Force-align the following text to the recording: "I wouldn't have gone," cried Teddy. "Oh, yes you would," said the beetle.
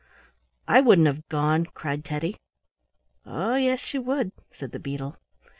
"I 0.67 0.81
wouldn't 0.81 1.05
have 1.05 1.29
gone," 1.29 1.63
cried 1.75 2.03
Teddy. 2.03 2.37
"Oh, 3.23 3.53
yes 3.53 3.93
you 3.93 4.01
would," 4.01 4.31
said 4.51 4.71
the 4.71 4.79
beetle. 4.79 5.17